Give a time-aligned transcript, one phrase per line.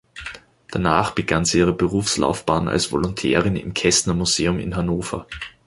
[0.71, 5.27] Danach begann sie ihre Berufslaufbahn als Volontärin im Kestner-Museum in Hannover.